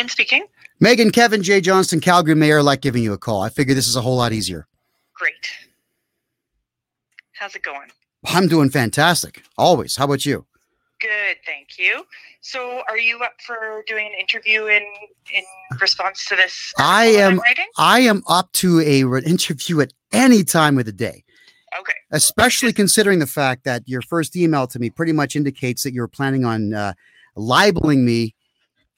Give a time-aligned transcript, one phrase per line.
[0.00, 0.44] Meghan speaking.
[0.82, 1.60] Meghan, Kevin, J.
[1.60, 3.42] Johnston, Calgary Mayor, like giving you a call.
[3.42, 4.66] I figure this is a whole lot easier.
[5.14, 5.34] Great.
[7.32, 7.88] How's it going?
[8.26, 9.42] I'm doing fantastic.
[9.56, 9.96] Always.
[9.96, 10.46] How about you?
[11.00, 12.04] Good, thank you.
[12.42, 14.82] So, are you up for doing an interview in
[15.32, 15.42] in
[15.80, 16.72] response to this?
[16.78, 17.40] I I'm
[17.78, 21.24] I am up to a re- interview at any time of the day,
[21.78, 21.94] Okay.
[22.10, 26.08] especially considering the fact that your first email to me pretty much indicates that you're
[26.08, 26.92] planning on uh,
[27.34, 28.34] libeling me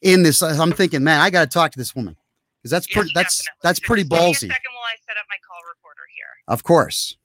[0.02, 0.42] in this.
[0.42, 2.16] I'm thinking, man, I got to talk to this woman
[2.58, 3.10] because that's Yes, pretty.
[3.14, 3.58] That's definitely.
[3.62, 4.48] that's pretty just give me a ballsy.
[4.52, 6.26] second while I set up my call recorder here.
[6.48, 7.16] Of course.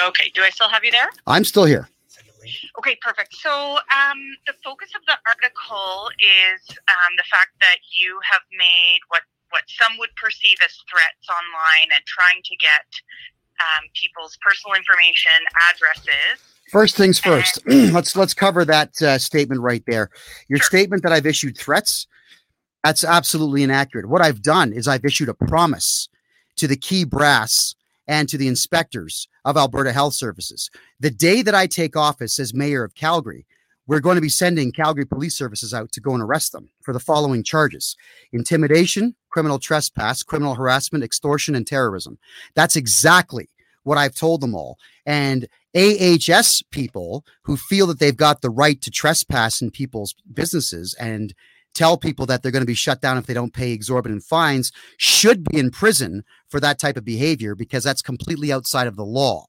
[0.00, 0.30] Okay.
[0.34, 1.08] Do I still have you there?
[1.26, 1.88] I'm still here.
[2.78, 3.34] Okay, perfect.
[3.38, 4.18] So, um,
[4.50, 6.58] the focus of the article is
[6.90, 9.22] um, the fact that you have made what
[9.54, 12.88] what some would perceive as threats online and trying to get
[13.60, 15.32] um, people's personal information,
[15.70, 16.40] addresses.
[16.70, 17.60] First things first.
[17.66, 20.10] let's let's cover that uh, statement right there.
[20.48, 20.66] Your Sure.
[20.66, 22.06] statement that I've issued threats.
[22.84, 24.08] That's absolutely inaccurate.
[24.08, 26.08] What I've done is I've issued a promise
[26.56, 27.74] to the key brass
[28.08, 30.68] and to the inspectors of Alberta Health Services.
[30.98, 33.46] The day that I take office as mayor of Calgary,
[33.86, 36.92] we're going to be sending Calgary Police Services out to go and arrest them for
[36.92, 37.96] the following charges
[38.32, 42.18] intimidation, criminal trespass, criminal harassment, extortion, and terrorism.
[42.54, 43.48] That's exactly
[43.82, 44.78] what I've told them all.
[45.04, 50.94] And AHS people who feel that they've got the right to trespass in people's businesses
[51.00, 51.34] and
[51.74, 54.70] tell people that they're going to be shut down if they don't pay exorbitant fines
[54.98, 59.04] should be in prison for that type of behavior because that's completely outside of the
[59.04, 59.46] law.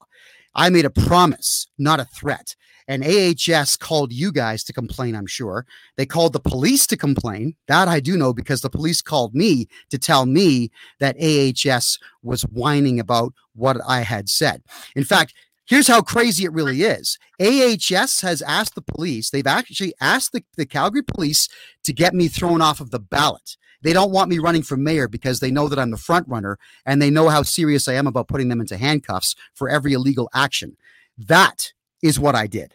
[0.54, 2.56] I made a promise, not a threat.
[2.86, 5.66] And AHS called you guys to complain, I'm sure.
[5.96, 7.54] They called the police to complain.
[7.66, 12.42] That I do know because the police called me to tell me that AHS was
[12.42, 14.62] whining about what I had said.
[14.94, 15.32] In fact,
[15.66, 17.18] here's how crazy it really is.
[17.40, 21.48] AHS has asked the police, they've actually asked the, the Calgary police
[21.84, 23.56] to get me thrown off of the ballot.
[23.84, 26.58] They don't want me running for mayor because they know that I'm the front runner
[26.86, 30.30] and they know how serious I am about putting them into handcuffs for every illegal
[30.34, 30.76] action.
[31.18, 31.72] That
[32.04, 32.74] is what I did.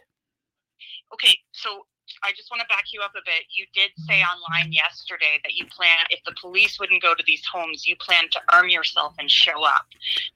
[1.14, 1.86] Okay, so
[2.24, 3.44] I just want to back you up a bit.
[3.56, 7.42] You did say online yesterday that you plan, if the police wouldn't go to these
[7.50, 9.86] homes, you plan to arm yourself and show up.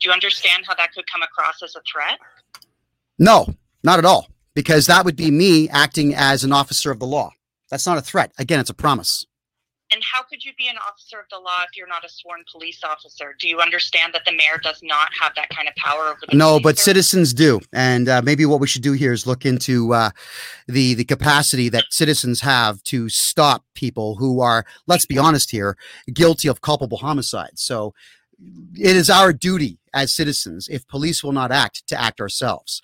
[0.00, 2.18] Do you understand how that could come across as a threat?
[3.18, 3.52] No,
[3.82, 7.32] not at all, because that would be me acting as an officer of the law.
[7.70, 8.32] That's not a threat.
[8.38, 9.26] Again, it's a promise.
[9.94, 12.40] And how could you be an officer of the law if you're not a sworn
[12.50, 13.36] police officer?
[13.38, 16.36] Do you understand that the mayor does not have that kind of power over the
[16.36, 16.84] No, but service?
[16.84, 20.10] citizens do, and uh, maybe what we should do here is look into uh,
[20.66, 25.76] the the capacity that citizens have to stop people who are, let's be honest here,
[26.12, 27.52] guilty of culpable homicide.
[27.54, 27.94] So
[28.76, 32.82] it is our duty as citizens, if police will not act, to act ourselves.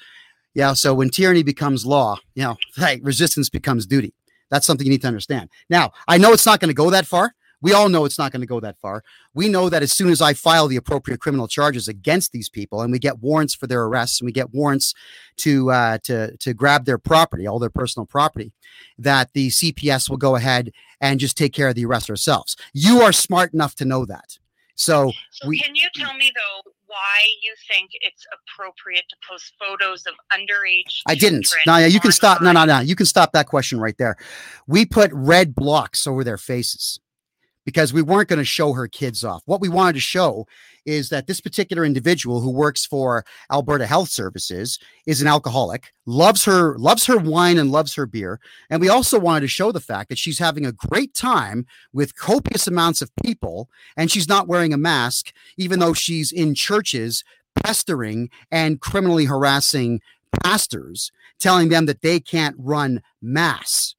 [0.54, 0.74] Yeah.
[0.74, 4.14] So when tyranny becomes law, you know, right, resistance becomes duty.
[4.50, 5.50] That's something you need to understand.
[5.68, 7.34] Now, I know it's not going to go that far.
[7.62, 9.04] We all know it's not going to go that far.
[9.34, 12.80] We know that as soon as I file the appropriate criminal charges against these people,
[12.80, 14.94] and we get warrants for their arrests, and we get warrants
[15.38, 18.52] to uh, to to grab their property, all their personal property,
[18.98, 20.72] that the CPS will go ahead
[21.02, 22.56] and just take care of the arrest ourselves.
[22.72, 24.38] You are smart enough to know that.
[24.74, 29.52] So So we- can you tell me though why you think it's appropriate to post
[29.58, 31.02] photos of underage?
[31.06, 31.46] I didn't.
[31.64, 32.42] No, yeah, you can stop.
[32.42, 32.80] No, no, no.
[32.80, 34.16] You can stop that question right there.
[34.66, 36.98] We put red blocks over their faces
[37.64, 39.42] because we weren't going to show her kids off.
[39.46, 40.48] What we wanted to show
[40.84, 46.44] is that this particular individual who works for Alberta Health Services is an alcoholic, loves
[46.44, 49.80] her loves her wine and loves her beer, and we also wanted to show the
[49.80, 54.48] fact that she's having a great time with copious amounts of people and she's not
[54.48, 57.24] wearing a mask even though she's in churches
[57.64, 60.00] pestering and criminally harassing
[60.42, 63.94] pastors telling them that they can't run mass.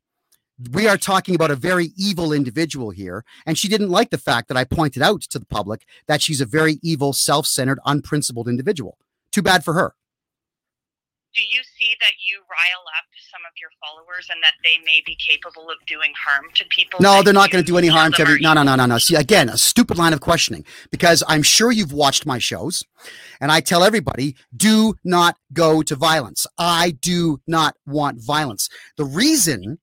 [0.72, 3.24] We are talking about a very evil individual here.
[3.46, 6.42] And she didn't like the fact that I pointed out to the public that she's
[6.42, 8.98] a very evil, self centered, unprincipled individual.
[9.32, 9.96] Too bad for her.
[11.34, 15.02] Do you see that you rile up some of your followers and that they may
[15.06, 17.00] be capable of doing harm to people?
[17.00, 18.42] No, they're not going to do any harm to every.
[18.42, 18.98] No, no, no, no, no.
[18.98, 22.84] See, again, a stupid line of questioning because I'm sure you've watched my shows
[23.40, 26.46] and I tell everybody do not go to violence.
[26.58, 28.68] I do not want violence.
[28.98, 29.80] The reason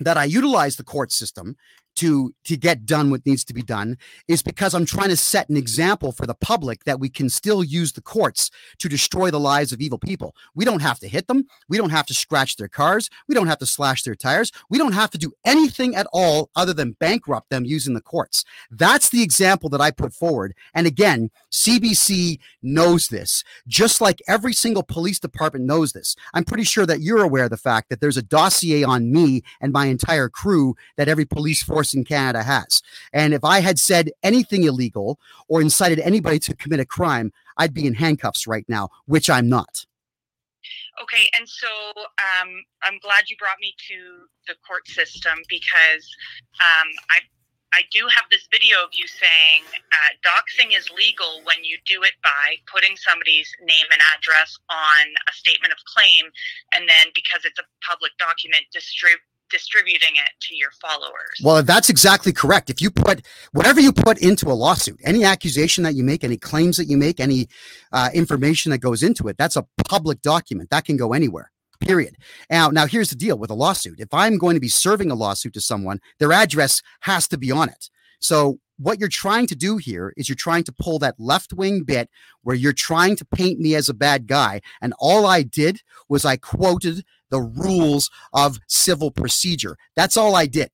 [0.00, 1.56] that I utilize the court system
[1.96, 3.98] to to get done what needs to be done
[4.28, 7.64] is because I'm trying to set an example for the public that we can still
[7.64, 10.34] use the courts to destroy the lives of evil people.
[10.54, 11.46] We don't have to hit them.
[11.68, 13.10] We don't have to scratch their cars.
[13.28, 14.52] We don't have to slash their tires.
[14.70, 18.44] We don't have to do anything at all other than bankrupt them using the courts.
[18.70, 20.54] That's the example that I put forward.
[20.74, 26.14] And again, CBC knows this, just like every single police department knows this.
[26.34, 29.42] I'm pretty sure that you're aware of the fact that there's a dossier on me
[29.60, 32.82] and my entire crew that every police force in Canada has.
[33.12, 35.18] And if I had said anything illegal
[35.48, 39.48] or incited anybody to commit a crime, I'd be in handcuffs right now, which I'm
[39.48, 39.86] not.
[41.02, 41.68] Okay, and so
[41.98, 43.98] um, I'm glad you brought me to
[44.48, 46.04] the court system because
[46.60, 47.20] um, I
[47.76, 52.02] I do have this video of you saying uh, doxing is legal when you do
[52.04, 56.32] it by putting somebody's name and address on a statement of claim,
[56.72, 61.40] and then because it's a public document, distribute distributing it to your followers.
[61.42, 62.70] Well, that's exactly correct.
[62.70, 66.36] If you put whatever you put into a lawsuit, any accusation that you make, any
[66.36, 67.48] claims that you make, any
[67.92, 71.50] uh, information that goes into it, that's a public document that can go anywhere.
[71.80, 72.16] Period.
[72.50, 74.00] Now, now here's the deal with a lawsuit.
[74.00, 77.52] If I'm going to be serving a lawsuit to someone, their address has to be
[77.52, 77.90] on it.
[78.18, 81.82] So what you're trying to do here is you're trying to pull that left wing
[81.82, 82.10] bit
[82.42, 84.60] where you're trying to paint me as a bad guy.
[84.80, 89.76] And all I did was I quoted the rules of civil procedure.
[89.94, 90.70] That's all I did.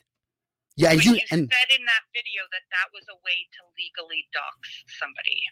[0.77, 3.61] Yeah, and you, you and, said in that video that that was a way to
[3.77, 5.43] legally dox somebody.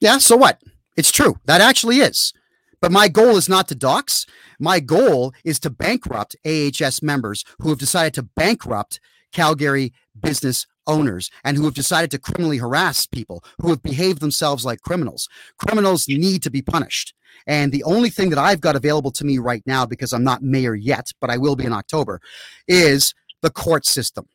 [0.00, 0.60] Yeah, so what?
[0.96, 1.36] It's true.
[1.46, 2.32] That actually is.
[2.80, 4.26] But my goal is not to dox.
[4.60, 9.00] My goal is to bankrupt AHS members who have decided to bankrupt
[9.32, 14.64] Calgary business owners and who have decided to criminally harass people who have behaved themselves
[14.64, 15.28] like criminals.
[15.58, 17.14] Criminals need to be punished.
[17.46, 20.42] And the only thing that I've got available to me right now, because I'm not
[20.42, 22.20] mayor yet, but I will be in October,
[22.66, 24.26] is the court system.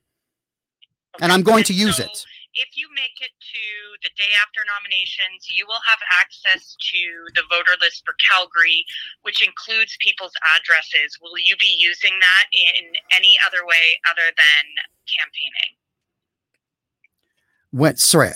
[1.16, 1.24] Okay.
[1.24, 2.26] And I'm going to use so it.
[2.54, 3.64] If you make it to
[4.04, 7.02] the day after nominations, you will have access to
[7.36, 8.84] the voter list for Calgary,
[9.24, 11.16] which includes people's addresses.
[11.24, 14.64] Will you be using that in any other way other than
[15.08, 15.81] campaigning?
[17.72, 18.00] What?
[18.00, 18.32] Sorry,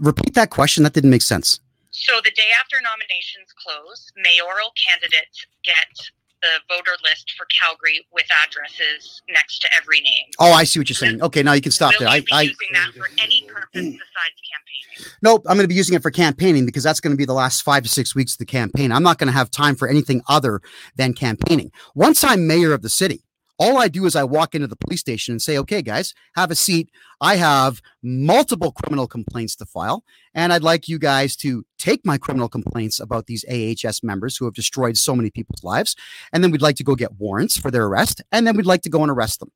[0.00, 0.82] repeat that question.
[0.84, 1.60] That didn't make sense.
[1.90, 6.10] So the day after nominations close, mayoral candidates get
[6.42, 10.26] the voter list for Calgary with addresses next to every name.
[10.38, 11.22] Oh, I see what you're saying.
[11.22, 12.16] Okay, now you can stop Will there.
[12.16, 15.12] You be I, using I, that for any purpose besides campaigning?
[15.22, 17.32] Nope, I'm going to be using it for campaigning because that's going to be the
[17.32, 18.92] last five to six weeks of the campaign.
[18.92, 20.60] I'm not going to have time for anything other
[20.96, 21.72] than campaigning.
[21.94, 23.24] Once I'm mayor of the city,
[23.58, 26.50] all I do is I walk into the police station and say, okay, guys, have
[26.50, 26.90] a seat.
[27.20, 32.18] I have multiple criminal complaints to file, and I'd like you guys to take my
[32.18, 35.96] criminal complaints about these AHS members who have destroyed so many people's lives.
[36.32, 38.82] And then we'd like to go get warrants for their arrest, and then we'd like
[38.82, 39.50] to go and arrest them.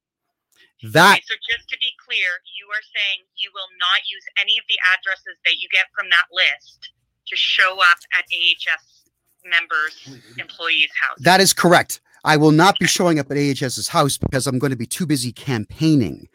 [0.83, 1.19] That.
[1.19, 2.27] Okay, so just to be clear,
[2.59, 6.11] you are saying you will not use any of the addresses that you get from
[6.11, 6.91] that list
[7.29, 9.07] to show up at AHS
[9.45, 11.19] members' employees' house.
[11.21, 12.01] That is correct.
[12.25, 15.07] I will not be showing up at AHS's house because I'm going to be too
[15.07, 16.29] busy campaigning.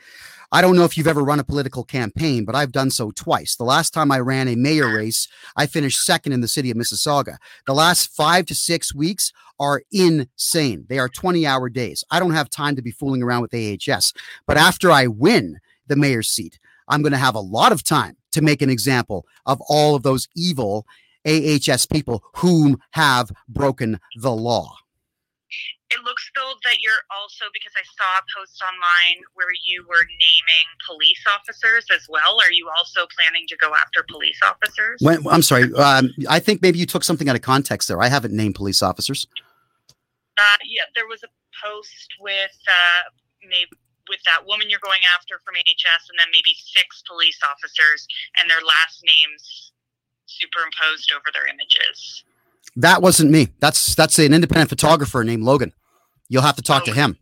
[0.52, 3.56] I don't know if you've ever run a political campaign, but I've done so twice.
[3.56, 6.78] The last time I ran a mayor race, I finished second in the city of
[6.78, 7.38] Mississauga.
[7.66, 10.86] The last five to six weeks are insane.
[10.90, 12.04] They are 20 hour days.
[12.12, 14.14] I don't have time to be fooling around with AHS.
[14.46, 18.16] But after I win the mayor's seat, I'm going to have a lot of time
[18.32, 20.86] to make an example of all of those evil
[21.26, 24.76] AHS people whom have broken the law
[25.90, 30.04] it looks though that you're also because I saw a post online where you were
[30.04, 32.40] naming police officers as well.
[32.42, 35.00] Are you also planning to go after police officers?
[35.00, 35.72] When, I'm sorry.
[35.74, 38.02] Um, I think maybe you took something out of context there.
[38.02, 39.28] I haven't named police officers.
[40.38, 41.32] Uh, yeah, there was a
[41.64, 43.10] post with uh,
[43.44, 43.72] maybe
[44.10, 48.08] with that woman you're going after from AHS, and then maybe six police officers
[48.40, 49.72] and their last names
[50.26, 52.24] superimposed over their images.
[52.76, 53.50] That wasn't me.
[53.60, 55.74] That's that's an independent photographer named Logan.
[56.30, 57.18] You'll have to talk oh, to him.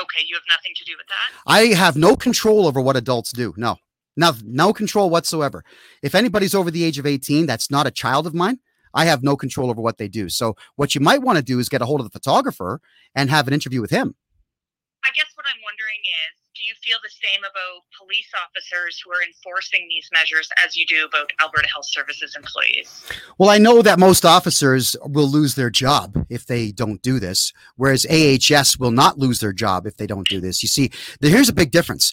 [0.00, 1.42] Okay, you have nothing to do with that.
[1.46, 3.52] I have no control over what adults do.
[3.56, 3.76] No,
[4.16, 5.64] no, no control whatsoever.
[6.02, 8.60] If anybody's over the age of 18, that's not a child of mine.
[8.94, 10.28] I have no control over what they do.
[10.28, 12.80] So, what you might want to do is get a hold of the photographer
[13.14, 14.14] and have an interview with him.
[15.04, 16.37] I guess what I'm wondering is
[16.68, 21.06] you feel the same about police officers who are enforcing these measures as you do
[21.06, 23.06] about Alberta Health Services employees?
[23.38, 27.52] Well, I know that most officers will lose their job if they don't do this,
[27.76, 30.62] whereas AHS will not lose their job if they don't do this.
[30.62, 32.12] You see, here's a big difference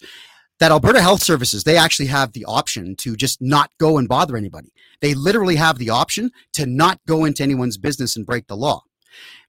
[0.58, 4.38] that Alberta Health Services, they actually have the option to just not go and bother
[4.38, 4.72] anybody.
[5.02, 8.84] They literally have the option to not go into anyone's business and break the law.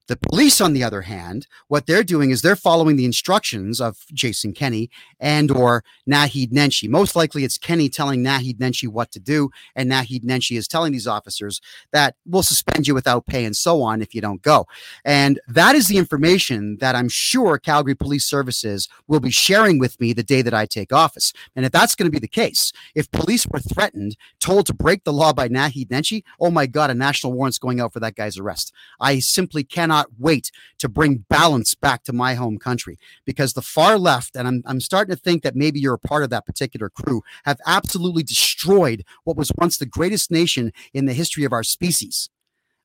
[0.07, 3.97] The police, on the other hand, what they're doing is they're following the instructions of
[4.13, 6.87] Jason Kenney and or Naheed Nenshi.
[6.87, 10.93] Most likely it's Kenney telling Naheed Nenshi what to do, and Naheed Nenshi is telling
[10.93, 11.59] these officers
[11.91, 14.65] that we'll suspend you without pay and so on if you don't go.
[15.03, 19.99] And that is the information that I'm sure Calgary Police Services will be sharing with
[19.99, 21.33] me the day that I take office.
[21.53, 25.03] And if that's going to be the case, if police were threatened, told to break
[25.03, 28.15] the law by Naheed Nenshi, oh my God, a national warrant's going out for that
[28.15, 28.71] guy's arrest.
[29.01, 33.97] I simply cannot wait to bring balance back to my home country because the far
[33.97, 36.89] left, and I'm, I'm starting to think that maybe you're a part of that particular
[36.89, 41.63] crew, have absolutely destroyed what was once the greatest nation in the history of our
[41.63, 42.29] species.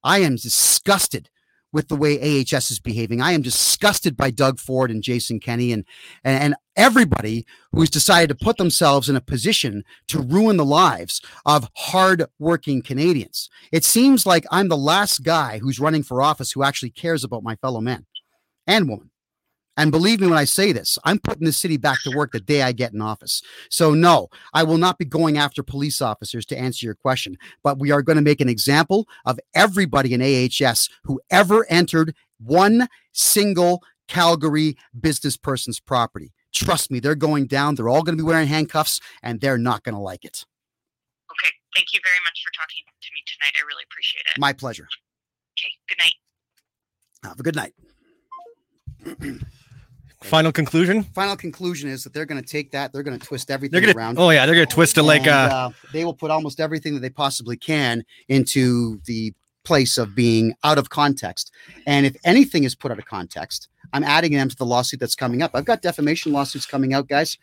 [0.04, 1.30] I am disgusted
[1.72, 3.20] with the way AHS is behaving.
[3.20, 5.84] I am disgusted by Doug Ford and Jason Kenney and,
[6.24, 11.20] and, and everybody who's decided to put themselves in a position to ruin the lives
[11.46, 13.48] of hard-working Canadians.
[13.70, 17.42] It seems like I'm the last guy who's running for office who actually cares about
[17.42, 18.06] my fellow man
[18.66, 19.11] and woman.
[19.76, 22.40] And believe me when I say this, I'm putting the city back to work the
[22.40, 23.42] day I get in office.
[23.70, 27.78] So, no, I will not be going after police officers to answer your question, but
[27.78, 32.88] we are going to make an example of everybody in AHS who ever entered one
[33.12, 36.32] single Calgary business person's property.
[36.54, 37.74] Trust me, they're going down.
[37.74, 40.44] They're all going to be wearing handcuffs and they're not going to like it.
[41.30, 41.54] Okay.
[41.74, 43.54] Thank you very much for talking to me tonight.
[43.58, 44.38] I really appreciate it.
[44.38, 44.86] My pleasure.
[45.58, 45.70] Okay.
[45.88, 46.16] Good night.
[47.24, 47.72] Have a good night.
[50.24, 51.02] Final conclusion.
[51.04, 53.94] Final conclusion is that they're going to take that, they're going to twist everything gonna.
[53.94, 54.18] around.
[54.18, 55.54] Oh yeah, they're gonna twist it like and, uh.
[55.54, 59.32] uh, they will put almost everything that they possibly can into the
[59.64, 61.52] place of being out of context.
[61.86, 65.14] And if anything is put out of context, I'm adding them to the lawsuit that's
[65.14, 65.52] coming up.
[65.54, 67.38] I've got defamation lawsuits coming out, guys.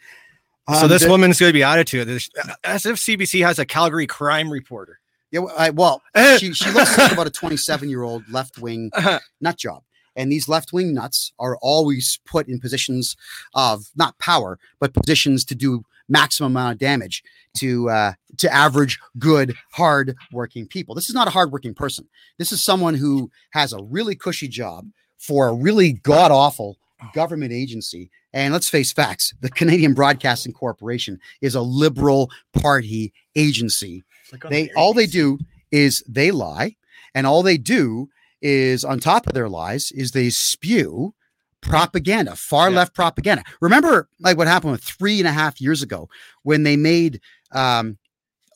[0.73, 2.29] so Um, this the- woman's gonna be added to it.
[2.63, 4.99] As if CBC has a Calgary crime reporter.
[5.31, 6.01] Yeah, well, I, well,
[6.39, 8.89] she, she looks like about a 27 year old left wing
[9.41, 9.83] nut job.
[10.19, 13.15] And these left wing nuts are always put in positions
[13.53, 17.23] of not power, but positions to do maximum amount of damage
[17.57, 20.93] to uh, to average, good, hard working people.
[20.93, 22.07] This is not a hard working person.
[22.37, 26.77] This is someone who has a really cushy job for a really god awful
[27.13, 28.11] government agency.
[28.33, 34.03] And let's face facts: the Canadian Broadcasting Corporation is a liberal party agency
[34.49, 35.39] they all they do
[35.71, 36.75] is they lie
[37.15, 38.09] and all they do
[38.41, 41.13] is on top of their lies is they spew
[41.61, 42.77] propaganda far Yeah.
[42.77, 43.43] left propaganda.
[43.61, 46.07] Remember like what happened with three and a half years ago
[46.43, 47.19] when they made
[47.51, 47.97] um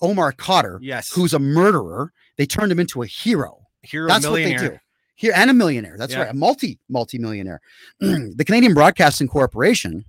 [0.02, 1.12] omar Khadr, Yes.
[1.14, 3.60] who's a murderer they turned him into a hero.
[3.82, 4.78] Hero that's what they do.
[5.16, 5.96] Here and a millionaire.
[5.98, 6.20] That's Yeah.
[6.22, 7.60] right a multi multi millionaire
[8.00, 10.06] the canadian broadcasting corporation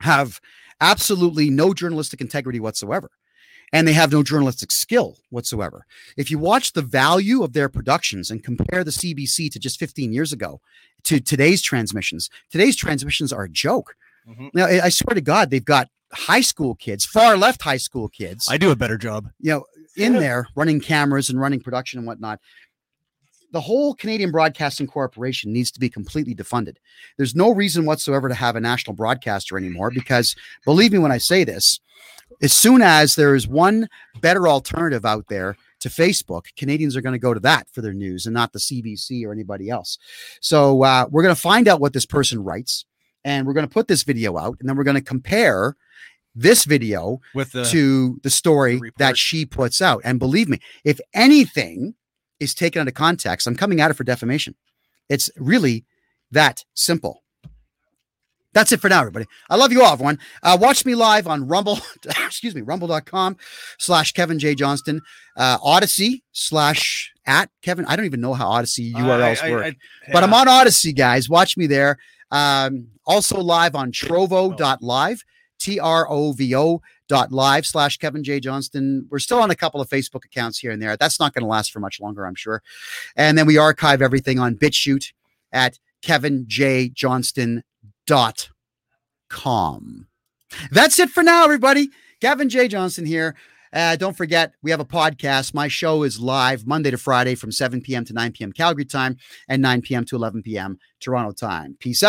[0.00, 0.40] have
[0.80, 3.10] absolutely no journalistic integrity whatsoever
[3.72, 5.86] and they have no journalistic skill whatsoever
[6.16, 10.12] if you watch the value of their productions and compare the cbc to just 15
[10.12, 10.60] years ago
[11.04, 13.94] to today's transmissions today's transmissions are a joke
[14.28, 14.50] Mhm.
[14.54, 18.08] now i I swear to god they've got high school kids far left high school
[18.08, 19.30] kids I do a better job.
[19.40, 19.64] you know,
[19.96, 22.38] in there running cameras and running production and whatnot.
[23.52, 26.76] The whole Canadian Broadcasting Corporation needs to be completely defunded.
[27.16, 31.18] There's no reason whatsoever to have a national broadcaster anymore because believe me when I
[31.18, 31.80] say this,
[32.42, 33.88] as soon as there is one
[34.20, 37.92] better alternative out there to Facebook, Canadians are going to go to that for their
[37.94, 39.98] news and not the CBC or anybody else.
[40.40, 42.84] So uh, we're going to find out what this person writes
[43.24, 45.76] and we're going to put this video out and then we're going to compare
[46.34, 48.98] this video With the to the story report.
[48.98, 50.00] that she puts out.
[50.04, 51.94] And believe me, if anything
[52.38, 54.54] is taken out of context, I'm coming at it for defamation.
[55.08, 55.84] It's really
[56.30, 57.24] that simple.
[58.52, 59.26] That's it for now, everybody.
[59.48, 60.18] I love you all, everyone.
[60.42, 61.78] Uh, watch me live on Rumble,
[62.24, 63.36] excuse me, rumble.com
[63.78, 64.54] slash Kevin J.
[64.56, 65.00] Johnston,
[65.36, 67.84] uh, Odysee slash at Kevin.
[67.86, 70.92] I don't even know how Odysee URLs I- I- work, I- but I'm on Odysee,
[70.96, 71.28] guys.
[71.28, 71.96] Watch me there.
[72.32, 75.22] Um, also live on trovo.live,
[75.58, 78.40] T R O V O dot live slash Kevin J.
[78.40, 79.06] Johnston.
[79.10, 80.96] We're still on a couple of Facebook accounts here and there.
[80.96, 82.62] That's not going to last for much longer, I'm sure.
[83.16, 85.12] And then we archive everything on BitChute
[85.52, 85.78] at
[88.10, 90.06] kevinjjohnston.com.
[90.72, 91.90] That's it for now, everybody.
[92.20, 92.68] Kevin J.
[92.68, 93.36] Johnston here.
[93.72, 95.54] Uh, don't forget, we have a podcast.
[95.54, 98.04] My show is live Monday to Friday from 7 p.m.
[98.04, 98.52] to 9 p.m.
[98.52, 99.16] Calgary time
[99.48, 100.04] and 9 p.m.
[100.06, 100.76] to 11 p.m.
[100.98, 101.76] Toronto time.
[101.78, 102.08] Peace out.